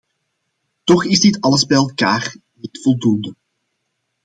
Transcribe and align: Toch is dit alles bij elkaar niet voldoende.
Toch 0.83 1.05
is 1.05 1.19
dit 1.19 1.41
alles 1.41 1.65
bij 1.65 1.77
elkaar 1.77 2.35
niet 2.53 2.79
voldoende. 2.81 3.35